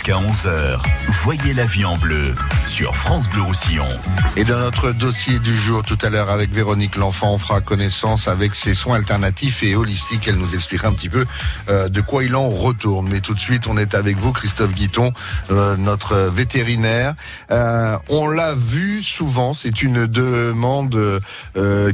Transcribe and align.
Jusqu'à 0.00 0.16
11h, 0.16 0.80
voyez 1.10 1.52
la 1.52 1.66
vie 1.66 1.84
en 1.84 1.94
bleu 1.94 2.34
sur 2.64 2.96
France 2.96 3.28
Bleu 3.28 3.42
Roussillon. 3.42 3.86
Et 4.34 4.44
dans 4.44 4.58
notre 4.58 4.92
dossier 4.92 5.40
du 5.40 5.54
jour, 5.54 5.82
tout 5.82 5.98
à 6.00 6.08
l'heure 6.08 6.30
avec 6.30 6.54
Véronique 6.54 6.96
L'Enfant, 6.96 7.34
on 7.34 7.38
fera 7.38 7.60
connaissance 7.60 8.26
avec 8.26 8.54
ses 8.54 8.72
soins 8.72 8.96
alternatifs 8.96 9.62
et 9.62 9.76
holistiques. 9.76 10.26
Elle 10.26 10.36
nous 10.36 10.54
expliquera 10.54 10.88
un 10.88 10.94
petit 10.94 11.10
peu 11.10 11.26
euh, 11.68 11.90
de 11.90 12.00
quoi 12.00 12.24
il 12.24 12.34
en 12.34 12.48
retourne. 12.48 13.10
Mais 13.10 13.20
tout 13.20 13.34
de 13.34 13.38
suite, 13.38 13.66
on 13.66 13.76
est 13.76 13.94
avec 13.94 14.16
vous, 14.16 14.32
Christophe 14.32 14.72
Guiton, 14.72 15.12
euh, 15.50 15.76
notre 15.76 16.16
vétérinaire. 16.16 17.14
Euh, 17.50 17.98
on 18.08 18.26
l'a 18.26 18.54
vu 18.54 19.02
souvent, 19.02 19.52
c'est 19.52 19.82
une 19.82 20.06
demande 20.06 21.20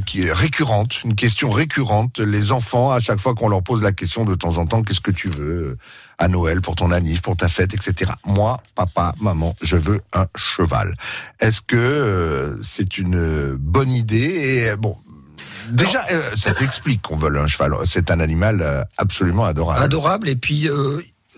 qui 0.05 0.21
est 0.21 0.31
récurrente, 0.31 1.03
une 1.03 1.15
question 1.15 1.51
récurrente. 1.51 2.19
Les 2.19 2.53
enfants, 2.53 2.89
à 2.89 2.99
chaque 2.99 3.19
fois 3.19 3.35
qu'on 3.35 3.49
leur 3.49 3.63
pose 3.63 3.81
la 3.81 3.91
question 3.91 4.23
de 4.23 4.35
temps 4.35 4.59
en 4.59 4.65
temps, 4.65 4.81
qu'est-ce 4.81 5.01
que 5.01 5.11
tu 5.11 5.27
veux? 5.27 5.77
À 6.17 6.27
Noël, 6.27 6.61
pour 6.61 6.75
ton 6.75 6.91
anniv, 6.91 7.21
pour 7.21 7.37
ta 7.37 7.47
fête, 7.47 7.73
etc. 7.73 8.11
Moi, 8.25 8.57
papa, 8.75 9.13
maman, 9.21 9.55
je 9.61 9.77
veux 9.77 10.01
un 10.13 10.27
cheval. 10.35 10.95
Est-ce 11.39 11.61
que 11.61 11.75
euh, 11.75 12.61
c'est 12.63 12.97
une 12.97 13.55
bonne 13.55 13.91
idée? 13.91 14.17
Et 14.17 14.69
euh, 14.69 14.75
bon, 14.77 14.97
Déjà, 15.69 16.01
euh, 16.11 16.33
ça 16.33 16.53
s'explique 16.53 17.01
qu'on 17.01 17.17
veut 17.17 17.37
un 17.37 17.47
cheval. 17.47 17.73
C'est 17.85 18.09
un 18.09 18.21
animal 18.21 18.87
absolument 18.97 19.43
adorable. 19.43 19.83
Adorable, 19.83 20.29
et 20.29 20.37
puis 20.37 20.69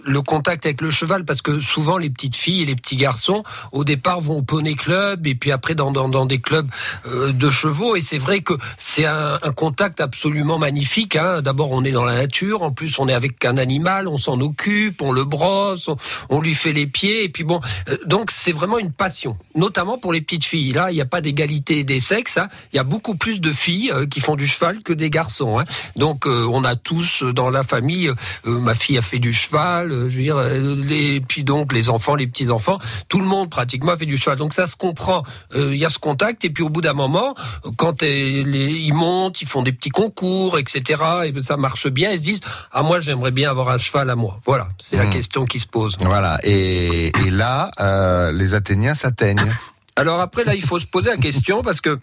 le 0.09 0.21
contact 0.21 0.65
avec 0.65 0.81
le 0.81 0.89
cheval 0.89 1.23
parce 1.23 1.41
que 1.41 1.59
souvent 1.59 1.97
les 1.97 2.09
petites 2.09 2.35
filles 2.35 2.63
et 2.63 2.65
les 2.65 2.75
petits 2.75 2.95
garçons 2.95 3.43
au 3.71 3.83
départ 3.83 4.19
vont 4.19 4.37
au 4.37 4.41
poney 4.41 4.73
club 4.73 5.27
et 5.27 5.35
puis 5.35 5.51
après 5.51 5.75
dans, 5.75 5.91
dans, 5.91 6.09
dans 6.09 6.25
des 6.25 6.39
clubs 6.39 6.67
euh, 7.05 7.31
de 7.31 7.49
chevaux 7.49 7.95
et 7.95 8.01
c'est 8.01 8.17
vrai 8.17 8.41
que 8.41 8.53
c'est 8.77 9.05
un, 9.05 9.37
contact 9.55 9.99
absolument 9.99 10.57
magnifique 10.57 11.15
hein. 11.15 11.41
d'abord 11.41 11.71
on 11.71 11.83
est 11.83 11.91
dans 11.91 12.05
la 12.05 12.15
nature 12.15 12.63
en 12.63 12.71
plus 12.71 12.97
on 12.99 13.07
est 13.07 13.13
avec 13.13 13.43
un 13.45 13.57
animal 13.57 14.07
on 14.07 14.17
s'en 14.17 14.39
occupe 14.39 15.01
on 15.01 15.11
le 15.11 15.25
brosse 15.25 15.89
on, 16.29 16.39
lui 16.39 16.53
fait 16.53 16.71
les 16.71 16.87
pieds 16.87 17.23
et 17.23 17.29
puis 17.29 17.43
bon 17.43 17.59
euh, 17.89 17.97
donc 18.05 18.31
c'est 18.31 18.51
vraiment 18.51 18.79
une 18.79 18.91
passion 18.91 19.37
notamment 19.55 19.97
pour 19.97 20.13
les 20.13 20.21
petites 20.21 20.45
filles 20.45 20.71
là 20.71 20.91
il 20.91 20.95
n'y 20.95 21.01
a 21.01 21.05
pas 21.05 21.21
d'égalité 21.21 21.83
des 21.83 21.99
sexes 21.99 22.37
hein. 22.37 22.47
il 22.73 22.77
y 22.77 22.79
a 22.79 22.83
beaucoup 22.83 23.15
plus 23.15 23.41
de 23.41 23.51
filles 23.51 23.91
euh, 23.91 24.05
qui 24.05 24.21
font 24.21 24.35
du 24.35 24.47
cheval 24.47 24.81
que 24.81 24.93
des 24.93 25.09
garçons 25.09 25.59
hein. 25.59 25.65
donc 25.95 26.25
on 26.25 26.63
a 26.63 26.75
tous 26.75 27.23
dans 27.23 27.49
la 27.49 27.63
famille 27.63 28.11
ma 28.45 28.73
fille 28.73 28.97
a 28.97 29.01
fait 29.01 29.19
du 29.19 29.33
cheval 29.33 29.91
je 30.07 30.17
veux 30.17 30.23
dire, 30.23 30.37
euh, 30.37 30.75
les, 30.75 31.19
puis 31.21 31.43
donc 31.43 31.73
les 31.73 31.89
enfants, 31.89 32.15
les 32.15 32.27
petits 32.27 32.49
enfants, 32.49 32.79
tout 33.07 33.19
le 33.19 33.25
monde 33.25 33.49
pratiquement 33.49 33.95
fait 33.97 34.05
du 34.05 34.17
cheval. 34.17 34.37
Donc 34.37 34.53
ça 34.53 34.67
se 34.67 34.75
comprend. 34.75 35.23
Euh, 35.55 35.73
il 35.73 35.79
y 35.79 35.85
a 35.85 35.89
ce 35.89 35.99
contact 35.99 36.45
et 36.45 36.49
puis 36.49 36.63
au 36.63 36.69
bout 36.69 36.81
d'un 36.81 36.93
moment, 36.93 37.35
quand 37.77 38.01
ils 38.03 38.93
montent, 38.93 39.41
ils 39.41 39.47
font 39.47 39.63
des 39.63 39.71
petits 39.71 39.89
concours, 39.89 40.57
etc. 40.57 41.01
Et 41.25 41.41
ça 41.41 41.57
marche 41.57 41.87
bien. 41.87 42.11
Ils 42.11 42.19
se 42.19 42.23
disent 42.23 42.41
ah 42.71 42.83
moi 42.83 42.99
j'aimerais 42.99 43.31
bien 43.31 43.49
avoir 43.49 43.69
un 43.69 43.77
cheval 43.77 44.09
à 44.09 44.15
moi. 44.15 44.39
Voilà, 44.45 44.67
c'est 44.77 44.97
la 44.97 45.05
hmm. 45.05 45.09
question 45.09 45.45
qui 45.45 45.59
se 45.59 45.67
pose. 45.67 45.97
Voilà. 45.99 46.37
Et, 46.43 47.07
et 47.25 47.29
là, 47.29 47.71
euh, 47.79 48.31
les 48.31 48.53
Athéniens 48.53 48.93
s'atteignent. 48.93 49.53
Alors 49.95 50.19
après 50.21 50.43
là, 50.43 50.55
il 50.55 50.61
faut 50.61 50.79
se 50.79 50.85
poser 50.85 51.09
la 51.09 51.17
question 51.17 51.61
parce 51.61 51.81
que 51.81 51.99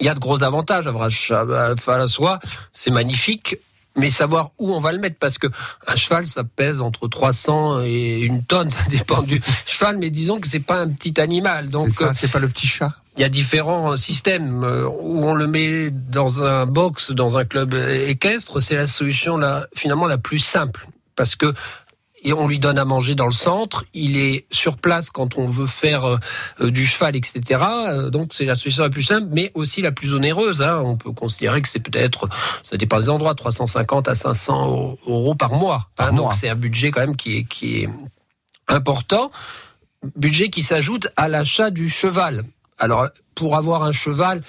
il 0.00 0.06
y 0.06 0.08
a 0.08 0.14
de 0.14 0.20
gros 0.20 0.42
avantages 0.42 0.86
à 0.86 0.90
avoir 0.90 1.04
un 1.04 1.08
cheval 1.08 1.74
à 1.86 1.98
la 1.98 2.08
soie. 2.08 2.38
C'est 2.72 2.90
magnifique 2.90 3.56
mais 3.96 4.10
savoir 4.10 4.50
où 4.58 4.72
on 4.72 4.80
va 4.80 4.92
le 4.92 4.98
mettre 4.98 5.16
parce 5.18 5.38
que 5.38 5.46
un 5.86 5.96
cheval 5.96 6.26
ça 6.26 6.44
pèse 6.44 6.80
entre 6.80 7.08
300 7.08 7.82
et 7.82 8.20
une 8.20 8.44
tonne 8.44 8.70
ça 8.70 8.84
dépend 8.88 9.22
du 9.22 9.40
cheval 9.66 9.98
mais 9.98 10.10
disons 10.10 10.40
que 10.40 10.46
c'est 10.46 10.60
pas 10.60 10.80
un 10.80 10.88
petit 10.88 11.20
animal 11.20 11.68
donc 11.68 11.88
c'est 12.14 12.30
pas 12.30 12.38
le 12.38 12.48
petit 12.48 12.66
chat. 12.66 12.94
il 13.16 13.20
y 13.20 13.24
a 13.24 13.28
différents 13.28 13.96
systèmes 13.96 14.64
euh, 14.64 14.88
où 14.88 15.24
on 15.24 15.34
le 15.34 15.46
met 15.46 15.90
dans 15.90 16.42
un 16.42 16.66
box 16.66 17.10
dans 17.10 17.36
un 17.36 17.44
club 17.44 17.74
équestre 17.74 18.60
c'est 18.60 18.76
la 18.76 18.86
solution 18.86 19.36
là 19.36 19.66
finalement 19.74 20.06
la 20.06 20.18
plus 20.18 20.38
simple. 20.38 20.86
Parce 21.14 21.36
que 21.36 21.52
et 22.22 22.32
on 22.32 22.46
lui 22.46 22.58
donne 22.58 22.78
à 22.78 22.84
manger 22.84 23.14
dans 23.14 23.26
le 23.26 23.32
centre. 23.32 23.84
Il 23.94 24.16
est 24.16 24.46
sur 24.50 24.76
place 24.76 25.10
quand 25.10 25.38
on 25.38 25.46
veut 25.46 25.66
faire 25.66 26.06
euh, 26.06 26.70
du 26.70 26.86
cheval, 26.86 27.16
etc. 27.16 27.64
Euh, 27.88 28.10
donc 28.10 28.32
c'est 28.32 28.44
la 28.44 28.54
solution 28.54 28.84
la 28.84 28.90
plus 28.90 29.02
simple, 29.02 29.28
mais 29.30 29.50
aussi 29.54 29.82
la 29.82 29.92
plus 29.92 30.14
onéreuse. 30.14 30.62
Hein. 30.62 30.82
On 30.84 30.96
peut 30.96 31.12
considérer 31.12 31.60
que 31.62 31.68
c'est 31.68 31.80
peut-être, 31.80 32.28
ça 32.62 32.76
dépend 32.76 32.98
des 32.98 33.10
endroits, 33.10 33.34
350 33.34 34.08
à 34.08 34.14
500 34.14 34.96
euros 35.06 35.34
par 35.34 35.52
mois. 35.54 35.88
Hein. 35.98 36.12
Donc 36.12 36.34
c'est 36.34 36.48
un 36.48 36.54
budget 36.54 36.90
quand 36.90 37.00
même 37.00 37.16
qui 37.16 37.38
est, 37.38 37.44
qui 37.44 37.80
est 37.80 37.88
important. 38.68 39.30
Budget 40.16 40.50
qui 40.50 40.62
s'ajoute 40.62 41.08
à 41.16 41.28
l'achat 41.28 41.70
du 41.70 41.88
cheval. 41.88 42.44
Alors, 42.82 43.06
pour 43.36 43.56
avoir 43.56 43.84
un 43.84 43.92
cheval, 43.92 44.42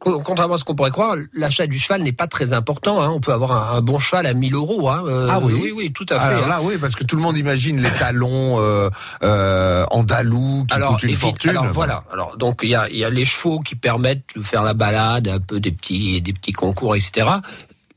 contrairement 0.00 0.54
à 0.54 0.58
ce 0.58 0.64
qu'on 0.64 0.74
pourrait 0.74 0.90
croire, 0.90 1.14
l'achat 1.32 1.68
du 1.68 1.78
cheval 1.78 2.02
n'est 2.02 2.12
pas 2.12 2.26
très 2.26 2.52
important. 2.52 3.00
Hein. 3.00 3.10
On 3.10 3.20
peut 3.20 3.32
avoir 3.32 3.76
un, 3.76 3.80
bon 3.82 4.00
cheval 4.00 4.26
à 4.26 4.34
1000 4.34 4.56
euros. 4.56 4.88
Hein. 4.88 5.04
Euh, 5.06 5.28
ah 5.30 5.38
oui, 5.40 5.54
oui, 5.62 5.72
oui, 5.74 5.92
tout 5.92 6.04
à 6.10 6.18
fait. 6.18 6.26
Alors 6.26 6.44
hein. 6.44 6.48
là, 6.48 6.60
oui, 6.60 6.74
parce 6.80 6.96
que 6.96 7.04
tout 7.04 7.14
le 7.14 7.22
monde 7.22 7.36
imagine 7.36 7.80
les 7.80 7.90
talons 7.92 8.58
euh, 8.58 8.90
euh, 9.22 9.84
andalous 9.92 10.66
qui 10.68 10.80
coûtent 10.80 11.02
une 11.04 11.14
fortune. 11.14 11.50
Alors 11.50 11.68
voilà. 11.72 12.02
Alors 12.12 12.36
donc 12.36 12.60
il 12.64 12.70
y 12.70 12.74
a, 12.74 12.90
y 12.90 13.04
a 13.04 13.10
les 13.10 13.24
chevaux 13.24 13.60
qui 13.60 13.76
permettent 13.76 14.34
de 14.34 14.42
faire 14.42 14.64
la 14.64 14.74
balade, 14.74 15.28
un 15.28 15.38
peu 15.38 15.60
des 15.60 15.70
petits, 15.70 16.20
des 16.20 16.32
petits 16.32 16.52
concours, 16.52 16.96
etc 16.96 17.28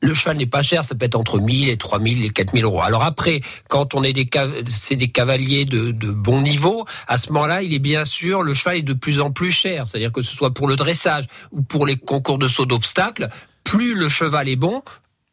le 0.02 0.14
cheval 0.14 0.38
n'est 0.38 0.48
pas 0.48 0.62
cher, 0.62 0.84
ça 0.84 0.96
peut 0.96 1.06
être 1.06 1.16
entre 1.16 1.40
1000 1.40 1.70
et 1.70 1.78
3000 1.78 2.26
et 2.26 2.30
4000 2.30 2.64
euros. 2.64 2.82
Alors 2.82 3.04
après, 3.04 3.42
quand 3.70 3.94
on 3.94 4.04
est 4.04 4.14
des, 4.14 4.28
c'est 4.68 4.96
des 4.96 5.10
cavaliers 5.10 5.66
de, 5.66 5.92
de 5.92 6.12
bon 6.12 6.42
niveau, 6.42 6.86
à 7.08 7.18
ce 7.18 7.32
moment-là, 7.32 7.62
il 7.62 7.74
est 7.74 7.80
bien 7.80 8.04
sûr, 8.04 8.42
le 8.42 8.54
cheval 8.54 8.78
est 8.78 8.82
de 8.82 8.94
plus 8.94 9.20
en 9.20 9.32
plus 9.32 9.52
cher. 9.52 9.88
C'est-à-dire 9.88 10.12
que 10.12 10.22
ce 10.22 10.36
soit 10.36 10.54
pour 10.54 10.68
le 10.68 10.76
dressage 10.76 11.26
ou 11.52 11.62
pour 11.62 11.86
les 11.86 11.98
concours 11.98 12.40
de 12.40 12.48
saut 12.48 12.66
d'obstacles, 12.66 13.30
plus 13.64 13.94
le 13.94 14.10
cheval 14.10 14.50
est 14.50 14.56
bon, 14.56 14.82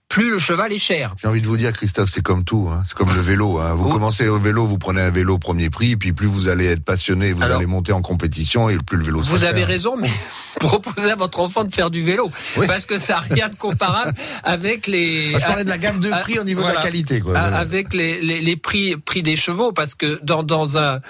plus 0.09 0.31
le 0.31 0.39
cheval 0.39 0.73
est 0.73 0.79
cher. 0.79 1.15
J'ai 1.21 1.29
envie 1.29 1.43
de 1.43 1.47
vous 1.47 1.59
dire, 1.59 1.73
Christophe, 1.73 2.11
c'est 2.11 2.23
comme 2.23 2.43
tout. 2.43 2.69
Hein. 2.73 2.83
C'est 2.87 2.95
comme 2.97 3.15
le 3.15 3.21
vélo. 3.21 3.59
Hein. 3.59 3.75
Vous 3.75 3.89
commencez 3.91 4.27
au 4.27 4.41
vélo, 4.41 4.67
vous 4.67 4.79
prenez 4.79 5.03
un 5.03 5.11
vélo 5.11 5.39
premier 5.39 5.69
prix, 5.69 5.97
puis 5.97 6.13
plus 6.13 6.27
vous 6.27 6.49
allez 6.49 6.67
être 6.67 6.83
passionné, 6.83 7.33
vous 7.33 7.43
allez 7.43 7.67
monter 7.67 7.93
en 7.93 8.01
compétition, 8.01 8.71
et 8.71 8.79
plus 8.79 8.97
le 8.97 9.05
vélo 9.05 9.23
sera 9.23 9.37
Vous 9.37 9.45
avez 9.45 9.65
raison, 9.65 9.97
mais 9.97 10.11
proposez 10.61 11.11
à 11.11 11.17
votre 11.17 11.41
enfant 11.41 11.65
de 11.65 11.73
faire 11.73 11.91
du 11.91 12.03
vélo, 12.03 12.31
parce 12.67 12.87
que 12.87 12.99
ça 12.99 13.15
n'a 13.15 13.21
rien 13.35 13.49
de 13.49 13.55
comparable 13.55 14.13
avec 14.45 14.87
les. 14.87 15.33
je 15.33 15.47
parlais 15.47 15.65
de 15.65 15.69
la 15.69 15.79
gamme 15.79 16.01
de 16.01 16.11
prix 16.11 16.39
au 16.39 16.45
niveau 16.45 16.63
de 16.63 16.69
la 16.69 16.77
qualité. 16.77 17.21
Quoi. 17.21 17.39
Avec 17.39 17.93
les, 17.93 18.21
les, 18.23 18.41
les, 18.41 18.57
prix, 18.57 18.97
prix 18.97 19.23
des 19.23 19.37
chevaux, 19.37 19.73
parce 19.73 19.95
que 19.95 20.19
dans, 20.23 20.43
dans, 20.43 20.79
un, 20.79 21.01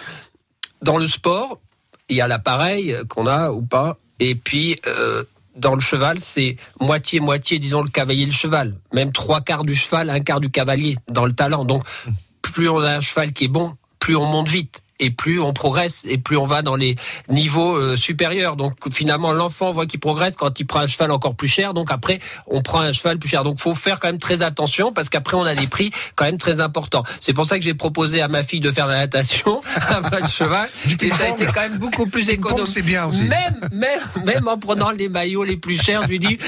dans 0.82 0.98
le 0.98 1.06
sport, 1.06 1.60
il 2.08 2.16
y 2.16 2.20
a 2.20 2.26
l'appareil 2.26 2.96
qu'on 3.08 3.26
a 3.26 3.52
ou 3.52 3.62
pas, 3.62 3.96
et 4.18 4.34
puis 4.34 4.76
euh, 4.86 5.22
dans 5.58 5.74
le 5.74 5.80
cheval, 5.80 6.20
c'est 6.20 6.56
moitié-moitié, 6.80 7.58
disons, 7.58 7.82
le 7.82 7.88
cavalier 7.88 8.22
et 8.22 8.26
le 8.26 8.32
cheval. 8.32 8.74
Même 8.92 9.12
trois 9.12 9.40
quarts 9.40 9.64
du 9.64 9.74
cheval, 9.74 10.08
un 10.10 10.20
quart 10.20 10.40
du 10.40 10.50
cavalier 10.50 10.96
dans 11.08 11.26
le 11.26 11.32
talent. 11.32 11.64
Donc, 11.64 11.84
plus 12.42 12.68
on 12.68 12.80
a 12.80 12.96
un 12.96 13.00
cheval 13.00 13.32
qui 13.32 13.44
est 13.44 13.48
bon, 13.48 13.76
plus 13.98 14.16
on 14.16 14.26
monte 14.26 14.48
vite 14.48 14.82
et 15.00 15.10
plus 15.10 15.40
on 15.40 15.52
progresse 15.52 16.04
et 16.08 16.18
plus 16.18 16.36
on 16.36 16.46
va 16.46 16.62
dans 16.62 16.76
les 16.76 16.96
niveaux 17.28 17.76
euh, 17.76 17.96
supérieurs. 17.96 18.56
Donc 18.56 18.74
finalement, 18.92 19.32
l'enfant 19.32 19.70
voit 19.72 19.86
qu'il 19.86 20.00
progresse 20.00 20.36
quand 20.36 20.58
il 20.60 20.66
prend 20.66 20.80
un 20.80 20.86
cheval 20.86 21.10
encore 21.10 21.34
plus 21.34 21.48
cher. 21.48 21.74
Donc 21.74 21.90
après, 21.90 22.20
on 22.46 22.62
prend 22.62 22.80
un 22.80 22.92
cheval 22.92 23.18
plus 23.18 23.28
cher. 23.28 23.44
Donc 23.44 23.60
faut 23.60 23.74
faire 23.74 24.00
quand 24.00 24.08
même 24.08 24.18
très 24.18 24.42
attention 24.42 24.92
parce 24.92 25.08
qu'après 25.08 25.36
on 25.36 25.44
a 25.44 25.54
des 25.54 25.66
prix 25.66 25.92
quand 26.16 26.24
même 26.24 26.38
très 26.38 26.60
importants. 26.60 27.04
C'est 27.20 27.32
pour 27.32 27.46
ça 27.46 27.58
que 27.58 27.64
j'ai 27.64 27.74
proposé 27.74 28.20
à 28.20 28.28
ma 28.28 28.42
fille 28.42 28.60
de 28.60 28.72
faire 28.72 28.86
la 28.86 28.98
natation 28.98 29.60
avec 29.88 30.22
le 30.22 30.28
cheval. 30.28 30.68
et 31.00 31.10
ça 31.10 31.24
a 31.24 31.28
été 31.28 31.46
quand 31.46 31.60
même 31.60 31.78
beaucoup 31.78 32.06
plus 32.06 32.28
économe. 32.28 32.66
C'est 32.66 32.82
bien 32.82 33.06
aussi. 33.06 33.22
Même, 33.22 33.60
même, 33.72 34.00
même 34.24 34.48
en 34.48 34.58
prenant 34.58 34.90
les 34.90 35.08
maillots 35.08 35.44
les 35.44 35.56
plus 35.56 35.80
chers, 35.80 36.02
je 36.02 36.08
lui 36.08 36.18
dis, 36.18 36.38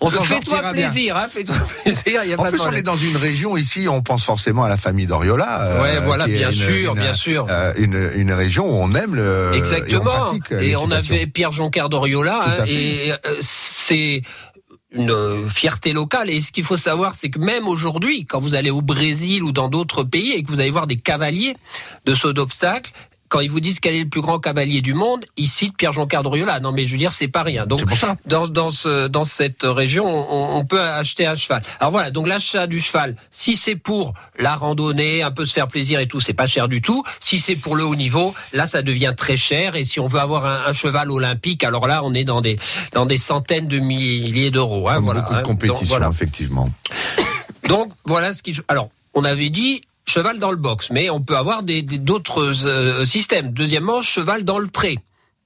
on 0.00 0.10
s'en 0.10 0.22
fais-toi 0.22 0.72
plaisir, 0.72 1.16
hein, 1.16 1.26
fais-toi 1.30 1.54
plaisir. 1.84 2.24
Y 2.24 2.34
a 2.34 2.40
en 2.40 2.44
plus, 2.44 2.60
on 2.60 2.72
est 2.72 2.82
dans 2.82 2.96
une 2.96 3.16
région 3.16 3.56
ici, 3.56 3.88
on 3.88 4.02
pense 4.02 4.24
forcément 4.24 4.64
à 4.64 4.68
la 4.68 4.76
famille 4.76 5.06
d'Oriola. 5.06 5.62
Euh, 5.62 5.82
ouais, 5.82 6.00
voilà, 6.00 6.26
bien 6.26 6.52
sûr, 6.52 6.94
bien 6.94 7.14
sûr. 7.14 7.46
Euh, 7.48 7.67
une, 7.76 8.10
une, 8.14 8.32
région 8.32 8.66
où 8.66 8.82
on 8.82 8.94
aime 8.94 9.14
le. 9.14 9.52
Exactement. 9.54 10.32
Et 10.60 10.76
on, 10.76 10.90
avait 10.90 11.26
Pierre 11.26 11.52
Joncar 11.52 11.88
d'Oriola. 11.88 12.58
Hein, 12.60 12.64
et 12.66 13.12
euh, 13.12 13.36
c'est 13.40 14.22
une 14.90 15.48
fierté 15.48 15.92
locale. 15.92 16.30
Et 16.30 16.40
ce 16.40 16.52
qu'il 16.52 16.64
faut 16.64 16.76
savoir, 16.76 17.14
c'est 17.14 17.30
que 17.30 17.38
même 17.38 17.68
aujourd'hui, 17.68 18.24
quand 18.24 18.40
vous 18.40 18.54
allez 18.54 18.70
au 18.70 18.82
Brésil 18.82 19.42
ou 19.42 19.52
dans 19.52 19.68
d'autres 19.68 20.02
pays 20.02 20.32
et 20.32 20.42
que 20.42 20.48
vous 20.48 20.60
allez 20.60 20.70
voir 20.70 20.86
des 20.86 20.96
cavaliers 20.96 21.56
de 22.06 22.14
saut 22.14 22.32
d'obstacles, 22.32 22.92
quand 23.28 23.40
ils 23.40 23.50
vous 23.50 23.60
disent 23.60 23.80
quel 23.80 23.94
est 23.94 24.02
le 24.02 24.08
plus 24.08 24.20
grand 24.20 24.38
cavalier 24.38 24.80
du 24.80 24.94
monde, 24.94 25.24
ils 25.36 25.48
citent 25.48 25.76
Pierre-Jean 25.76 26.06
Cardriola. 26.06 26.60
Non, 26.60 26.72
mais 26.72 26.86
je 26.86 26.92
veux 26.92 26.98
dire, 26.98 27.12
c'est 27.12 27.28
pas 27.28 27.42
rien. 27.42 27.66
Donc, 27.66 27.82
dans, 28.26 28.48
dans, 28.48 28.70
ce, 28.70 29.06
dans 29.08 29.24
cette 29.24 29.62
région, 29.62 30.06
on, 30.06 30.58
on, 30.58 30.64
peut 30.64 30.80
acheter 30.80 31.26
un 31.26 31.34
cheval. 31.34 31.62
Alors 31.80 31.90
voilà, 31.90 32.10
donc 32.10 32.26
l'achat 32.26 32.66
du 32.66 32.80
cheval, 32.80 33.16
si 33.30 33.56
c'est 33.56 33.76
pour 33.76 34.14
la 34.38 34.54
randonnée, 34.54 35.22
un 35.22 35.30
peu 35.30 35.46
se 35.46 35.52
faire 35.52 35.68
plaisir 35.68 36.00
et 36.00 36.08
tout, 36.08 36.20
c'est 36.20 36.34
pas 36.34 36.46
cher 36.46 36.68
du 36.68 36.82
tout. 36.82 37.02
Si 37.20 37.38
c'est 37.38 37.56
pour 37.56 37.76
le 37.76 37.84
haut 37.84 37.96
niveau, 37.96 38.34
là, 38.52 38.66
ça 38.66 38.82
devient 38.82 39.14
très 39.16 39.36
cher. 39.36 39.76
Et 39.76 39.84
si 39.84 40.00
on 40.00 40.06
veut 40.06 40.20
avoir 40.20 40.46
un, 40.46 40.66
un 40.66 40.72
cheval 40.72 41.10
olympique, 41.10 41.64
alors 41.64 41.86
là, 41.86 42.02
on 42.04 42.14
est 42.14 42.24
dans 42.24 42.40
des, 42.40 42.58
dans 42.92 43.06
des 43.06 43.18
centaines 43.18 43.68
de 43.68 43.78
milliers 43.78 44.50
d'euros. 44.50 44.88
Hein, 44.88 45.00
voilà, 45.00 45.20
beaucoup 45.20 45.34
de 45.34 45.38
hein. 45.38 45.42
compétition, 45.42 46.10
effectivement. 46.10 46.70
Donc, 47.68 47.92
voilà 48.04 48.32
ce 48.32 48.42
qui... 48.42 48.58
Alors, 48.68 48.90
on 49.14 49.24
avait 49.24 49.50
dit 49.50 49.82
cheval 50.08 50.38
dans 50.38 50.50
le 50.50 50.56
box, 50.56 50.90
mais 50.90 51.10
on 51.10 51.20
peut 51.20 51.36
avoir 51.36 51.62
d'autres 51.62 52.66
euh, 52.66 53.04
systèmes. 53.04 53.52
Deuxièmement, 53.52 54.02
cheval 54.02 54.44
dans 54.44 54.58
le 54.58 54.68
pré. 54.68 54.98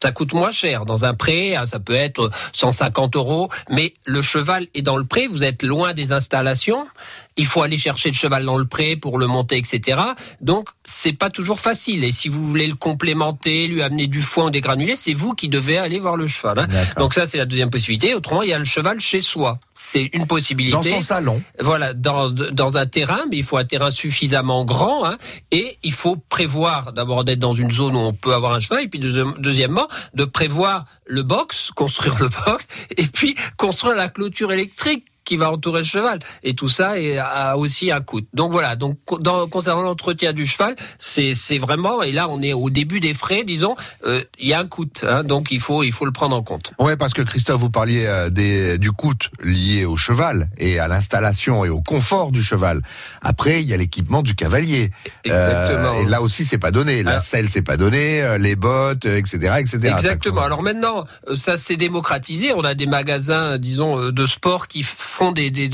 Ça 0.02 0.10
coûte 0.10 0.32
moins 0.32 0.50
cher. 0.50 0.84
Dans 0.84 1.04
un 1.04 1.14
pré, 1.14 1.54
hein, 1.54 1.64
ça 1.64 1.78
peut 1.78 1.94
être 1.94 2.30
150 2.52 3.14
euros, 3.14 3.50
mais 3.70 3.94
le 4.04 4.20
cheval 4.20 4.66
est 4.74 4.82
dans 4.82 4.96
le 4.96 5.04
pré, 5.04 5.28
vous 5.28 5.44
êtes 5.44 5.62
loin 5.62 5.92
des 5.92 6.12
installations, 6.12 6.88
il 7.36 7.46
faut 7.46 7.62
aller 7.62 7.76
chercher 7.76 8.10
le 8.10 8.14
cheval 8.14 8.44
dans 8.44 8.58
le 8.58 8.66
pré 8.66 8.96
pour 8.96 9.18
le 9.18 9.26
monter, 9.26 9.56
etc. 9.56 10.00
Donc 10.40 10.68
c'est 10.84 11.12
pas 11.12 11.30
toujours 11.30 11.60
facile. 11.60 12.04
Et 12.04 12.12
si 12.12 12.28
vous 12.28 12.46
voulez 12.46 12.66
le 12.66 12.74
complémenter, 12.74 13.66
lui 13.66 13.82
amener 13.82 14.06
du 14.06 14.22
foin 14.22 14.46
ou 14.46 14.50
des 14.50 14.60
granulés, 14.60 14.96
c'est 14.96 15.14
vous 15.14 15.34
qui 15.34 15.48
devez 15.48 15.78
aller 15.78 15.98
voir 15.98 16.16
le 16.16 16.26
cheval. 16.26 16.58
Hein. 16.58 16.66
Donc 16.98 17.14
ça 17.14 17.26
c'est 17.26 17.38
la 17.38 17.46
deuxième 17.46 17.70
possibilité. 17.70 18.14
Autrement, 18.14 18.42
il 18.42 18.50
y 18.50 18.54
a 18.54 18.58
le 18.58 18.64
cheval 18.64 19.00
chez 19.00 19.20
soi 19.20 19.58
c'est 19.92 20.10
une 20.12 20.26
possibilité. 20.26 20.76
Dans 20.76 20.82
son 20.82 21.02
salon. 21.02 21.42
Voilà, 21.60 21.92
dans, 21.92 22.30
dans 22.30 22.76
un 22.76 22.86
terrain, 22.86 23.20
mais 23.30 23.38
il 23.38 23.42
faut 23.42 23.58
un 23.58 23.64
terrain 23.64 23.90
suffisamment 23.90 24.64
grand, 24.64 25.04
hein, 25.04 25.18
et 25.50 25.76
il 25.82 25.92
faut 25.92 26.16
prévoir 26.16 26.92
d'abord 26.92 27.24
d'être 27.24 27.38
dans 27.38 27.52
une 27.52 27.70
zone 27.70 27.94
où 27.94 27.98
on 27.98 28.14
peut 28.14 28.32
avoir 28.32 28.52
un 28.52 28.60
cheval, 28.60 28.84
et 28.84 28.88
puis 28.88 29.00
deuxièmement, 29.00 29.88
de 30.14 30.24
prévoir 30.24 30.86
le 31.06 31.22
box, 31.22 31.70
construire 31.74 32.18
le 32.20 32.28
box, 32.28 32.68
et 32.96 33.04
puis 33.04 33.34
construire 33.56 33.96
la 33.96 34.08
clôture 34.08 34.52
électrique 34.52 35.06
qui 35.24 35.36
va 35.36 35.50
entourer 35.50 35.80
le 35.80 35.86
cheval. 35.86 36.18
Et 36.42 36.54
tout 36.54 36.68
ça 36.68 36.94
a 37.22 37.56
aussi 37.56 37.90
un 37.90 38.00
coût. 38.00 38.20
Donc 38.32 38.52
voilà. 38.52 38.76
Donc 38.76 38.98
dans, 39.20 39.48
concernant 39.48 39.82
l'entretien 39.82 40.32
du 40.32 40.46
cheval, 40.46 40.74
c'est 40.98 41.58
vraiment 41.58 42.02
et 42.02 42.12
là 42.12 42.28
on 42.28 42.42
est 42.42 42.52
au 42.52 42.70
début 42.70 43.00
des 43.00 43.14
frais, 43.14 43.44
disons. 43.44 43.76
Euh, 44.04 44.22
il 44.38 44.48
y 44.48 44.54
a 44.54 44.60
un 44.60 44.66
coût, 44.66 44.86
hein, 45.02 45.22
donc 45.22 45.50
il 45.50 45.60
faut 45.60 45.82
il 45.82 45.92
faut 45.92 46.04
le 46.04 46.12
prendre 46.12 46.36
en 46.36 46.42
compte. 46.42 46.72
Ouais, 46.78 46.96
parce 46.96 47.12
que 47.12 47.22
Christophe, 47.22 47.60
vous 47.60 47.70
parliez 47.70 48.06
euh, 48.06 48.30
des, 48.30 48.78
du 48.78 48.92
coût 48.92 49.14
lié 49.42 49.84
au 49.84 49.96
cheval 49.96 50.50
et 50.58 50.78
à 50.78 50.88
l'installation 50.88 51.64
et 51.64 51.68
au 51.68 51.80
confort 51.80 52.32
du 52.32 52.42
cheval. 52.42 52.82
Après, 53.20 53.62
il 53.62 53.68
y 53.68 53.74
a 53.74 53.76
l'équipement 53.76 54.22
du 54.22 54.34
cavalier. 54.34 54.90
Exactement. 55.24 55.98
Euh, 55.98 56.02
et 56.02 56.04
là 56.06 56.22
aussi, 56.22 56.44
c'est 56.44 56.58
pas 56.58 56.70
donné. 56.70 57.02
La 57.02 57.20
selle, 57.20 57.48
c'est 57.48 57.62
pas 57.62 57.76
donné. 57.76 58.38
Les 58.38 58.56
bottes, 58.56 59.04
etc., 59.04 59.56
etc. 59.58 59.78
Exactement. 59.92 60.42
Alors 60.42 60.62
maintenant, 60.62 61.04
ça 61.34 61.56
s'est 61.58 61.76
démocratisé. 61.76 62.52
On 62.54 62.64
a 62.64 62.74
des 62.74 62.86
magasins, 62.86 63.58
disons, 63.58 64.10
de 64.10 64.26
sport 64.26 64.68
qui 64.68 64.82
font 65.12 65.32
des, 65.32 65.50
des 65.50 65.70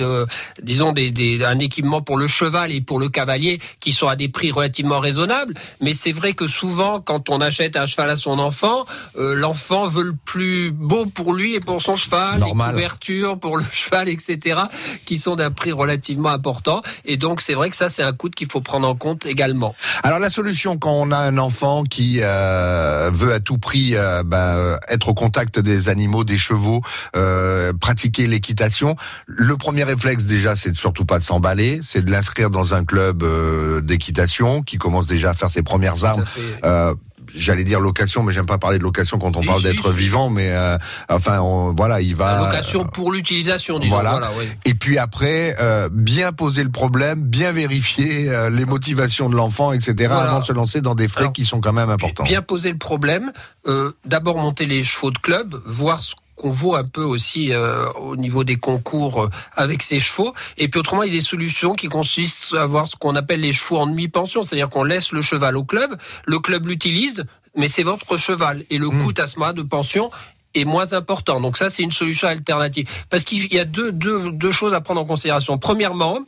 disons 0.62 0.92
des, 0.92 1.40
un 1.44 1.58
équipement 1.58 2.02
pour 2.02 2.18
le 2.18 2.26
cheval 2.26 2.72
et 2.72 2.80
pour 2.80 2.98
le 2.98 3.08
cavalier 3.08 3.60
qui 3.80 3.92
sont 3.92 4.08
à 4.08 4.16
des 4.16 4.28
prix 4.28 4.50
relativement 4.50 4.98
raisonnables. 4.98 5.54
Mais 5.80 5.94
c'est 5.94 6.12
vrai 6.12 6.34
que 6.34 6.46
souvent, 6.46 7.00
quand 7.00 7.30
on 7.30 7.40
achète 7.40 7.76
un 7.76 7.86
cheval 7.86 8.10
à 8.10 8.16
son 8.16 8.38
enfant, 8.38 8.84
euh, 9.16 9.34
l'enfant 9.34 9.86
veut 9.86 10.04
le 10.04 10.16
plus 10.24 10.70
beau 10.70 11.06
pour 11.06 11.32
lui 11.32 11.54
et 11.54 11.60
pour 11.60 11.80
son 11.80 11.96
cheval, 11.96 12.40
Normal. 12.40 12.68
les 12.68 12.74
couvertures 12.74 13.38
pour 13.38 13.56
le 13.56 13.64
cheval, 13.72 14.08
etc., 14.08 14.60
qui 15.04 15.18
sont 15.18 15.36
d'un 15.36 15.50
prix 15.50 15.72
relativement 15.72 16.30
important. 16.30 16.82
Et 17.04 17.16
donc, 17.16 17.40
c'est 17.40 17.54
vrai 17.54 17.70
que 17.70 17.76
ça, 17.76 17.88
c'est 17.88 18.02
un 18.02 18.12
coût 18.12 18.28
qu'il 18.28 18.50
faut 18.50 18.60
prendre 18.60 18.88
en 18.88 18.94
compte 18.94 19.26
également. 19.26 19.74
Alors, 20.02 20.18
la 20.18 20.30
solution 20.30 20.78
quand 20.78 20.92
on 20.92 21.10
a 21.10 21.18
un 21.18 21.38
enfant 21.38 21.84
qui 21.84 22.18
euh, 22.22 23.10
veut 23.12 23.32
à 23.32 23.40
tout 23.40 23.58
prix 23.58 23.92
euh, 23.94 24.22
ben, 24.24 24.76
être 24.88 25.08
au 25.08 25.14
contact 25.14 25.58
des 25.58 25.88
animaux, 25.88 26.24
des 26.24 26.36
chevaux, 26.36 26.82
pratiquer 27.80 28.26
l'équitation, 28.26 28.96
le 29.30 29.58
premier 29.58 29.84
réflexe 29.84 30.24
déjà, 30.24 30.56
c'est 30.56 30.74
surtout 30.74 31.04
pas 31.04 31.18
de 31.18 31.22
s'emballer, 31.22 31.80
c'est 31.82 32.02
de 32.02 32.10
l'inscrire 32.10 32.48
dans 32.48 32.72
un 32.72 32.82
club 32.82 33.22
euh, 33.22 33.82
d'équitation 33.82 34.62
qui 34.62 34.78
commence 34.78 35.06
déjà 35.06 35.30
à 35.30 35.34
faire 35.34 35.50
ses 35.50 35.62
premières 35.62 36.02
armes. 36.02 36.24
Euh, 36.64 36.94
j'allais 37.34 37.64
dire 37.64 37.78
location, 37.78 38.22
mais 38.22 38.32
j'aime 38.32 38.46
pas 38.46 38.56
parler 38.56 38.78
de 38.78 38.82
location 38.82 39.18
quand 39.18 39.36
on 39.36 39.44
parle 39.44 39.62
d'être 39.62 39.92
vivant, 39.92 40.30
mais 40.30 40.52
euh, 40.52 40.78
enfin, 41.10 41.40
voilà, 41.76 42.00
il 42.00 42.16
va. 42.16 42.36
La 42.36 42.46
location 42.46 42.86
pour 42.86 43.12
l'utilisation, 43.12 43.78
disons. 43.78 43.96
Voilà. 43.96 44.18
Et 44.64 44.72
puis 44.72 44.96
après, 44.96 45.54
bien 45.92 46.32
poser 46.32 46.64
le 46.64 46.70
problème, 46.70 47.20
bien 47.20 47.52
vérifier 47.52 48.32
les 48.50 48.64
motivations 48.64 49.28
de 49.28 49.36
l'enfant, 49.36 49.72
etc., 49.72 50.10
avant 50.10 50.40
de 50.40 50.44
se 50.44 50.54
lancer 50.54 50.80
dans 50.80 50.94
des 50.94 51.06
frais 51.06 51.30
qui 51.34 51.44
sont 51.44 51.60
quand 51.60 51.74
même 51.74 51.90
importants. 51.90 52.24
Bien 52.24 52.40
poser 52.40 52.72
le 52.72 52.78
problème. 52.78 53.30
D'abord 54.06 54.38
monter 54.38 54.64
les 54.64 54.82
chevaux 54.84 55.10
de 55.10 55.18
club, 55.18 55.60
voir 55.66 56.02
ce 56.02 56.14
qu'on 56.38 56.50
vaut 56.50 56.74
un 56.74 56.84
peu 56.84 57.02
aussi 57.02 57.52
euh, 57.52 57.90
au 57.92 58.16
niveau 58.16 58.44
des 58.44 58.56
concours 58.56 59.24
euh, 59.24 59.28
avec 59.54 59.82
ces 59.82 60.00
chevaux. 60.00 60.32
Et 60.56 60.68
puis 60.68 60.80
autrement, 60.80 61.02
il 61.02 61.12
y 61.12 61.16
a 61.16 61.18
des 61.18 61.26
solutions 61.26 61.74
qui 61.74 61.88
consistent 61.88 62.54
à 62.54 62.62
avoir 62.62 62.88
ce 62.88 62.96
qu'on 62.96 63.16
appelle 63.16 63.40
les 63.40 63.52
chevaux 63.52 63.78
en 63.78 63.86
demi-pension, 63.86 64.42
c'est-à-dire 64.42 64.70
qu'on 64.70 64.84
laisse 64.84 65.12
le 65.12 65.20
cheval 65.20 65.56
au 65.56 65.64
club, 65.64 65.96
le 66.26 66.38
club 66.38 66.66
l'utilise, 66.66 67.24
mais 67.56 67.68
c'est 67.68 67.82
votre 67.82 68.16
cheval. 68.16 68.64
Et 68.70 68.78
le 68.78 68.88
mmh. 68.88 69.02
coût 69.02 69.12
à 69.18 69.26
ce 69.26 69.38
moment 69.38 69.52
de 69.52 69.62
pension 69.62 70.10
est 70.54 70.64
moins 70.64 70.92
important. 70.92 71.40
Donc 71.40 71.56
ça, 71.56 71.70
c'est 71.70 71.82
une 71.82 71.92
solution 71.92 72.28
alternative. 72.28 72.88
Parce 73.10 73.24
qu'il 73.24 73.52
y 73.52 73.58
a 73.58 73.64
deux, 73.64 73.92
deux, 73.92 74.30
deux 74.32 74.52
choses 74.52 74.74
à 74.74 74.80
prendre 74.80 75.00
en 75.00 75.04
considération. 75.04 75.58
Premièrement, 75.58 76.20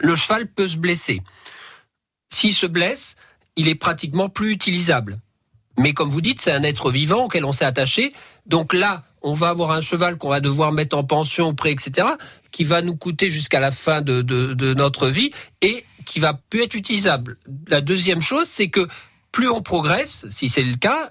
le 0.00 0.16
cheval 0.16 0.46
peut 0.46 0.68
se 0.68 0.76
blesser. 0.76 1.22
S'il 2.30 2.52
se 2.52 2.66
blesse, 2.66 3.16
il 3.56 3.68
est 3.68 3.74
pratiquement 3.74 4.28
plus 4.28 4.52
utilisable. 4.52 5.18
Mais 5.78 5.92
comme 5.92 6.10
vous 6.10 6.20
dites, 6.20 6.40
c'est 6.40 6.52
un 6.52 6.62
être 6.62 6.90
vivant 6.90 7.24
auquel 7.24 7.44
on 7.44 7.52
s'est 7.52 7.64
attaché. 7.64 8.12
Donc 8.46 8.72
là, 8.72 9.04
on 9.22 9.32
va 9.32 9.48
avoir 9.48 9.72
un 9.72 9.80
cheval 9.80 10.16
qu'on 10.16 10.28
va 10.28 10.40
devoir 10.40 10.72
mettre 10.72 10.96
en 10.96 11.04
pension, 11.04 11.54
prêt, 11.54 11.72
etc., 11.72 12.08
qui 12.50 12.64
va 12.64 12.82
nous 12.82 12.96
coûter 12.96 13.30
jusqu'à 13.30 13.60
la 13.60 13.70
fin 13.70 14.00
de, 14.00 14.74
notre 14.74 15.08
vie 15.08 15.32
et 15.60 15.84
qui 16.06 16.18
va 16.18 16.34
plus 16.34 16.62
être 16.62 16.74
utilisable. 16.74 17.36
La 17.68 17.80
deuxième 17.80 18.22
chose, 18.22 18.46
c'est 18.48 18.68
que 18.68 18.88
plus 19.32 19.48
on 19.48 19.60
progresse, 19.60 20.26
si 20.30 20.48
c'est 20.48 20.62
le 20.62 20.76
cas, 20.76 21.10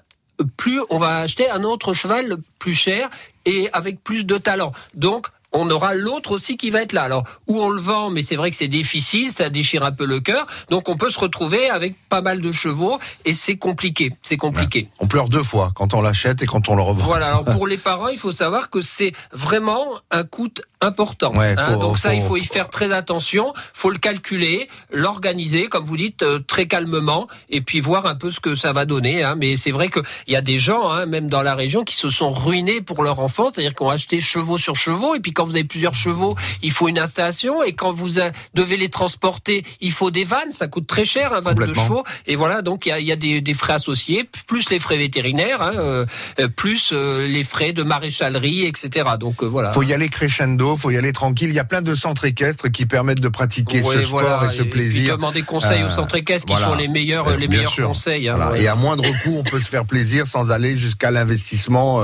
plus 0.56 0.80
on 0.90 0.98
va 0.98 1.18
acheter 1.18 1.48
un 1.50 1.64
autre 1.64 1.94
cheval 1.94 2.36
plus 2.58 2.74
cher 2.74 3.08
et 3.44 3.68
avec 3.72 4.02
plus 4.02 4.26
de 4.26 4.38
talent. 4.38 4.72
Donc, 4.94 5.28
on 5.58 5.70
aura 5.70 5.94
l'autre 5.94 6.32
aussi 6.32 6.56
qui 6.56 6.70
va 6.70 6.82
être 6.82 6.92
là. 6.92 7.02
Alors, 7.02 7.24
où 7.46 7.60
on 7.60 7.70
le 7.70 7.80
vend, 7.80 8.10
mais 8.10 8.22
c'est 8.22 8.36
vrai 8.36 8.50
que 8.50 8.56
c'est 8.56 8.68
difficile, 8.68 9.30
ça 9.30 9.50
déchire 9.50 9.84
un 9.84 9.92
peu 9.92 10.06
le 10.06 10.20
cœur. 10.20 10.46
Donc, 10.70 10.88
on 10.88 10.96
peut 10.96 11.10
se 11.10 11.18
retrouver 11.18 11.68
avec 11.70 11.94
pas 12.08 12.20
mal 12.20 12.40
de 12.40 12.52
chevaux 12.52 12.98
et 13.24 13.34
c'est 13.34 13.56
compliqué. 13.56 14.12
C'est 14.22 14.36
compliqué. 14.36 14.88
On 15.00 15.06
pleure 15.06 15.28
deux 15.28 15.42
fois 15.42 15.72
quand 15.74 15.94
on 15.94 16.00
l'achète 16.00 16.42
et 16.42 16.46
quand 16.46 16.68
on 16.68 16.76
le 16.76 16.82
revend. 16.82 17.04
Voilà. 17.04 17.28
Alors, 17.28 17.44
pour 17.44 17.66
les 17.68 17.76
parents, 17.76 18.08
il 18.08 18.18
faut 18.18 18.32
savoir 18.32 18.70
que 18.70 18.80
c'est 18.80 19.12
vraiment 19.32 19.84
un 20.10 20.24
coût 20.24 20.48
important. 20.80 21.32
Hein. 21.36 21.76
donc 21.76 21.98
ça, 21.98 22.14
il 22.14 22.22
faut 22.22 22.36
y 22.36 22.44
faire 22.44 22.68
très 22.68 22.92
attention. 22.92 23.52
Faut 23.72 23.90
le 23.90 23.98
calculer, 23.98 24.68
l'organiser, 24.92 25.66
comme 25.66 25.84
vous 25.84 25.96
dites, 25.96 26.22
euh, 26.22 26.38
très 26.38 26.66
calmement, 26.66 27.26
et 27.50 27.60
puis 27.60 27.80
voir 27.80 28.06
un 28.06 28.14
peu 28.14 28.30
ce 28.30 28.40
que 28.40 28.54
ça 28.54 28.72
va 28.72 28.84
donner. 28.84 29.22
Hein. 29.22 29.34
Mais 29.36 29.56
c'est 29.56 29.70
vrai 29.70 29.88
qu'il 29.88 30.02
y 30.28 30.36
a 30.36 30.40
des 30.40 30.58
gens, 30.58 30.90
hein, 30.90 31.06
même 31.06 31.28
dans 31.28 31.42
la 31.42 31.54
région, 31.54 31.84
qui 31.84 31.96
se 31.96 32.08
sont 32.08 32.32
ruinés 32.32 32.80
pour 32.80 33.02
leur 33.02 33.18
enfant, 33.18 33.50
c'est-à-dire 33.50 33.74
qu'ils 33.74 33.86
ont 33.86 33.90
acheté 33.90 34.20
chevaux 34.20 34.58
sur 34.58 34.76
chevaux, 34.76 35.14
et 35.14 35.20
puis 35.20 35.32
quand 35.32 35.44
vous 35.48 35.56
avez 35.56 35.64
plusieurs 35.64 35.94
chevaux, 35.94 36.36
il 36.62 36.70
faut 36.70 36.88
une 36.88 36.98
installation, 36.98 37.62
et 37.62 37.72
quand 37.72 37.92
vous 37.92 38.10
devez 38.54 38.76
les 38.76 38.88
transporter, 38.88 39.64
il 39.80 39.92
faut 39.92 40.10
des 40.10 40.24
vannes, 40.24 40.52
ça 40.52 40.68
coûte 40.68 40.86
très 40.86 41.04
cher 41.04 41.32
un 41.32 41.40
van 41.40 41.54
de 41.54 41.74
chevaux, 41.74 42.04
et 42.26 42.36
voilà, 42.36 42.62
donc 42.62 42.86
il 42.86 43.06
y 43.06 43.12
a, 43.12 43.16
des, 43.16 43.54
frais 43.54 43.74
associés, 43.74 44.28
plus 44.46 44.70
les 44.70 44.78
frais 44.78 44.96
vétérinaires, 44.96 45.62
euh, 45.62 46.04
euh, 46.38 46.48
plus 46.48 46.92
les 46.92 47.44
frais 47.44 47.72
de 47.72 47.82
maréchalerie, 47.82 48.64
etc. 48.64 49.10
Donc 49.18 49.42
voilà. 49.42 49.70
Faut 49.70 49.82
y 49.82 49.92
aller 49.92 50.08
crescendo, 50.08 50.76
faut 50.76 50.90
y 50.90 50.96
aller 50.96 51.12
tranquille. 51.12 51.48
Il 51.48 51.54
y 51.54 51.58
a 51.58 51.64
plein 51.64 51.82
de 51.82 51.94
centres 51.94 52.24
équestres 52.24 52.70
qui 52.70 52.86
permettent 52.86 53.20
de 53.20 53.28
pratiquer 53.28 53.82
ce 53.82 54.02
sport 54.02 54.44
et 54.44 54.50
ce 54.50 54.62
plaisir. 54.62 55.14
Et 55.14 55.16
demander 55.16 55.42
conseils 55.42 55.82
aux 55.82 55.90
centres 55.90 56.16
équestres 56.16 56.46
qui 56.46 56.60
sont 56.60 56.74
les 56.74 56.88
meilleurs, 56.88 57.36
les 57.36 57.48
meilleurs 57.48 57.74
conseils. 57.76 58.28
Hein, 58.28 58.54
et 58.56 58.68
à 58.68 58.74
moindre 58.74 59.04
coût, 59.22 59.36
on 59.38 59.44
peut 59.44 59.60
se 59.60 59.68
faire 59.68 59.84
plaisir 59.84 60.26
sans 60.26 60.50
aller 60.50 60.78
jusqu'à 60.78 61.10
l'investissement. 61.10 62.02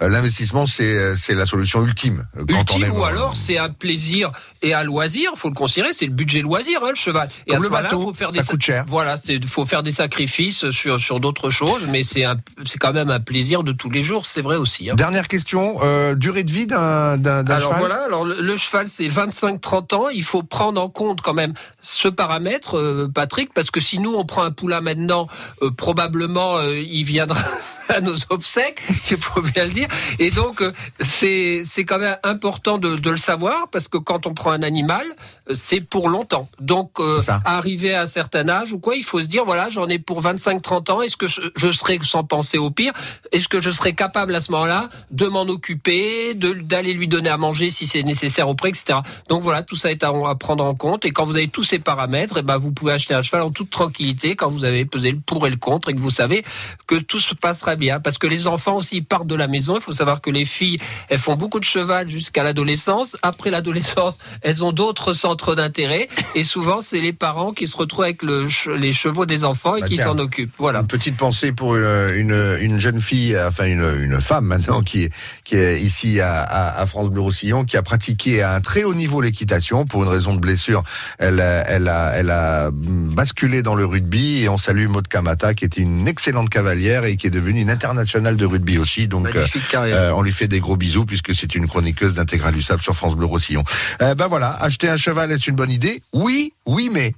L'investissement, 0.00 0.66
c'est 0.66 1.16
c'est 1.16 1.34
la 1.34 1.46
solution 1.46 1.84
ultime. 1.84 2.26
Ou 2.76 3.04
alors 3.04 3.36
c'est 3.36 3.58
un 3.58 3.70
plaisir 3.70 4.30
et 4.62 4.72
un 4.72 4.82
loisir, 4.82 5.32
faut 5.36 5.48
le 5.48 5.54
considérer, 5.54 5.92
c'est 5.92 6.06
le 6.06 6.12
budget 6.12 6.40
loisir, 6.40 6.80
hein, 6.82 6.90
le 6.90 6.94
cheval. 6.94 7.28
Et 7.46 7.52
Comme 7.52 7.62
le 7.62 7.68
bateau, 7.68 8.00
faut 8.00 8.14
faire 8.14 8.30
des 8.30 8.40
ça 8.40 8.52
coûte 8.52 8.62
cher. 8.62 8.84
Voilà, 8.88 9.16
il 9.28 9.46
faut 9.46 9.66
faire 9.66 9.82
des 9.82 9.90
sacrifices 9.90 10.70
sur 10.70 10.98
sur 10.98 11.20
d'autres 11.20 11.50
choses, 11.50 11.86
mais 11.90 12.02
c'est 12.02 12.24
c'est 12.64 12.78
quand 12.78 12.92
même 12.92 13.10
un 13.10 13.20
plaisir 13.20 13.62
de 13.62 13.72
tous 13.72 13.90
les 13.90 14.02
jours, 14.02 14.26
c'est 14.26 14.40
vrai 14.40 14.56
aussi. 14.56 14.90
Hein. 14.90 14.94
Dernière 14.94 15.28
question, 15.28 15.78
euh, 15.82 16.14
durée 16.14 16.44
de 16.44 16.50
vie 16.50 16.66
d'un 16.66 17.18
d'un 17.18 17.42
cheval. 17.42 17.56
Alors 17.56 17.74
voilà, 17.74 18.04
alors 18.04 18.24
le, 18.24 18.56
cheval 18.56 18.88
c'est 18.88 19.08
25-30 19.08 19.94
ans, 19.94 20.08
il 20.08 20.22
faut 20.22 20.42
prendre 20.42 20.80
en 20.80 20.88
compte 20.88 21.20
quand 21.20 21.34
même 21.34 21.54
ce 21.80 22.08
paramètre, 22.08 22.78
euh, 22.78 23.10
Patrick, 23.12 23.52
parce 23.52 23.70
que 23.70 23.80
si 23.80 23.98
nous 23.98 24.14
on 24.14 24.24
prend 24.24 24.42
un 24.42 24.50
poulain 24.50 24.80
maintenant, 24.80 25.28
euh, 25.62 25.70
probablement 25.70 26.60
il 26.62 27.04
viendra 27.04 27.40
à 27.88 28.00
nos 28.00 28.14
obsèques, 28.30 28.82
il 29.10 29.16
faut 29.16 29.42
bien 29.42 29.64
le 29.64 29.72
dire. 29.72 29.88
Et 30.18 30.30
donc, 30.30 30.60
euh, 30.62 30.72
c'est 31.00 31.62
c'est 31.64 31.84
quand 31.84 31.98
même 31.98 32.16
important 32.22 32.78
de, 32.78 32.96
de, 32.96 33.10
le 33.10 33.16
savoir 33.16 33.68
parce 33.68 33.88
que 33.88 33.98
quand 33.98 34.26
on 34.26 34.34
prend 34.34 34.50
un 34.50 34.62
animal, 34.62 35.06
euh, 35.50 35.54
c'est 35.54 35.80
pour 35.80 36.08
longtemps. 36.08 36.48
Donc, 36.60 36.92
euh, 37.00 37.20
arriver 37.44 37.94
à 37.94 38.02
un 38.02 38.06
certain 38.06 38.48
âge 38.48 38.72
ou 38.72 38.78
quoi, 38.78 38.96
il 38.96 39.04
faut 39.04 39.22
se 39.22 39.28
dire 39.28 39.44
voilà, 39.44 39.68
j'en 39.68 39.88
ai 39.88 39.98
pour 39.98 40.22
25-30 40.22 40.90
ans. 40.90 41.02
Est-ce 41.02 41.16
que 41.16 41.26
je 41.28 41.72
serai 41.72 41.98
sans 42.02 42.24
penser 42.24 42.58
au 42.58 42.70
pire 42.70 42.92
Est-ce 43.32 43.48
que 43.48 43.60
je 43.60 43.70
serai 43.70 43.94
capable 43.94 44.34
à 44.34 44.40
ce 44.40 44.50
moment-là 44.52 44.88
de 45.10 45.26
m'en 45.26 45.42
occuper, 45.42 46.34
d'aller 46.34 46.92
lui 46.92 47.08
donner 47.08 47.30
à 47.30 47.36
manger 47.36 47.70
si 47.70 47.86
c'est 47.86 48.02
nécessaire 48.02 48.48
auprès, 48.48 48.70
etc. 48.70 48.98
Donc 49.28 49.42
voilà, 49.42 49.62
tout 49.62 49.76
ça 49.76 49.90
est 49.90 50.02
à, 50.02 50.08
à, 50.08 50.34
prendre 50.34 50.64
en 50.64 50.74
compte. 50.74 51.04
Et 51.04 51.10
quand 51.10 51.24
vous 51.24 51.36
avez 51.36 51.48
tous 51.48 51.62
ces 51.62 51.78
paramètres, 51.78 52.36
et 52.36 52.40
eh 52.40 52.42
ben 52.42 52.56
vous 52.56 52.72
pouvez 52.72 52.92
acheter 52.92 53.14
un 53.14 53.22
cheval 53.22 53.42
en 53.42 53.50
toute 53.50 53.70
tranquillité 53.70 54.36
quand 54.36 54.48
vous 54.48 54.64
avez 54.64 54.84
pesé 54.84 55.12
le 55.12 55.18
pour 55.18 55.46
et 55.46 55.50
le 55.50 55.56
contre 55.56 55.88
et 55.88 55.94
que 55.94 56.00
vous 56.00 56.10
savez 56.10 56.44
que 56.86 56.96
tout 56.96 57.20
se 57.20 57.34
passera 57.34 57.73
pas 57.74 57.80
bien 57.80 57.98
parce 58.00 58.18
que 58.18 58.26
les 58.28 58.46
enfants 58.46 58.76
aussi 58.76 59.02
partent 59.02 59.26
de 59.26 59.34
la 59.34 59.48
maison. 59.48 59.74
Il 59.76 59.80
faut 59.82 59.92
savoir 59.92 60.20
que 60.20 60.30
les 60.30 60.44
filles, 60.44 60.78
elles 61.08 61.18
font 61.18 61.34
beaucoup 61.34 61.58
de 61.58 61.64
cheval 61.64 62.08
jusqu'à 62.08 62.42
l'adolescence. 62.44 63.16
Après 63.22 63.50
l'adolescence, 63.50 64.18
elles 64.42 64.62
ont 64.62 64.70
d'autres 64.72 65.12
centres 65.12 65.54
d'intérêt 65.56 66.08
et 66.36 66.44
souvent 66.44 66.80
c'est 66.80 67.00
les 67.00 67.12
parents 67.12 67.52
qui 67.52 67.66
se 67.66 67.76
retrouvent 67.76 68.04
avec 68.04 68.22
le, 68.22 68.46
les 68.76 68.92
chevaux 68.92 69.26
des 69.26 69.42
enfants 69.44 69.74
et 69.76 69.80
Bah, 69.80 69.88
qui 69.88 69.98
s'en 69.98 70.18
occupent. 70.18 70.54
Voilà. 70.58 70.80
Une 70.80 70.86
petite 70.86 71.16
pensée 71.16 71.50
pour 71.52 71.74
une, 71.76 71.84
une, 72.16 72.56
une 72.60 72.78
jeune 72.78 73.00
fille, 73.00 73.36
enfin 73.38 73.64
une, 73.66 73.84
une 74.02 74.20
femme 74.20 74.44
maintenant 74.44 74.82
qui 74.82 75.04
est, 75.04 75.12
qui 75.42 75.56
est 75.56 75.80
ici 75.80 76.20
à, 76.20 76.40
à, 76.42 76.80
à 76.80 76.86
France 76.86 77.10
Bleu 77.10 77.22
Roussillon, 77.22 77.64
qui 77.64 77.76
a 77.76 77.82
pratiqué 77.82 78.42
à 78.42 78.54
un 78.54 78.60
très 78.60 78.84
haut 78.84 78.94
niveau 78.94 79.20
l'équitation 79.20 79.84
pour 79.84 80.02
une 80.04 80.08
raison 80.10 80.34
de 80.34 80.40
blessure. 80.40 80.84
Elle, 81.18 81.40
a- 81.40 81.64
elle 81.68 81.88
a, 81.88 82.12
elle 82.14 82.30
a 82.30 82.70
basculé 82.72 83.62
dans 83.62 83.74
le 83.74 83.84
rugby 83.84 84.42
et 84.42 84.48
on 84.48 84.58
salue 84.58 84.86
Maud 84.86 85.08
Kamata 85.08 85.54
qui 85.54 85.64
était 85.64 85.80
une 85.80 86.06
excellente 86.06 86.50
cavalière 86.50 87.04
et 87.04 87.16
qui 87.16 87.26
est 87.26 87.30
devenue 87.30 87.63
une 87.64 87.70
internationale 87.70 88.36
de 88.36 88.44
rugby 88.46 88.78
aussi. 88.78 89.08
Donc 89.08 89.26
euh, 89.34 89.46
euh, 89.74 90.12
on 90.12 90.22
lui 90.22 90.32
fait 90.32 90.48
des 90.48 90.60
gros 90.60 90.76
bisous 90.76 91.06
puisque 91.06 91.34
c'est 91.34 91.54
une 91.54 91.66
chroniqueuse 91.66 92.14
d'intégral 92.14 92.54
du 92.54 92.62
sable 92.62 92.82
sur 92.82 92.94
France 92.94 93.16
Bleu 93.16 93.26
Roussillon. 93.26 93.64
Euh, 94.02 94.14
ben 94.14 94.28
voilà, 94.28 94.50
acheter 94.62 94.88
un 94.88 94.96
cheval 94.96 95.32
est 95.32 95.46
une 95.46 95.56
bonne 95.56 95.70
idée? 95.70 96.02
Oui, 96.12 96.52
oui, 96.66 96.90
mais. 96.92 97.14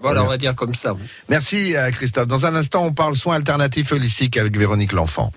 voilà, 0.00 0.24
on 0.24 0.26
va 0.26 0.36
dire 0.36 0.54
comme 0.54 0.74
ça. 0.74 0.94
Merci 1.28 1.74
Christophe. 1.92 2.26
Dans 2.26 2.44
un 2.44 2.54
instant, 2.54 2.84
on 2.84 2.92
parle 2.92 3.16
soins 3.16 3.36
alternatifs 3.36 3.92
holistiques 3.92 4.36
avec 4.36 4.56
Véronique 4.58 4.92
L'Enfant. 4.92 5.32